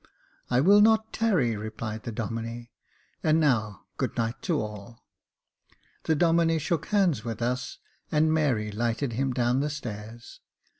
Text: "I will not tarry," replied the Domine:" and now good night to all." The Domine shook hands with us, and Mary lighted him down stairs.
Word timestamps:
"I 0.49 0.61
will 0.61 0.81
not 0.81 1.13
tarry," 1.13 1.55
replied 1.55 2.05
the 2.05 2.11
Domine:" 2.11 2.69
and 3.23 3.39
now 3.39 3.85
good 3.97 4.17
night 4.17 4.41
to 4.41 4.59
all." 4.59 5.05
The 6.05 6.15
Domine 6.15 6.57
shook 6.57 6.87
hands 6.87 7.23
with 7.23 7.39
us, 7.39 7.77
and 8.11 8.33
Mary 8.33 8.71
lighted 8.71 9.13
him 9.13 9.31
down 9.31 9.69
stairs. 9.69 10.39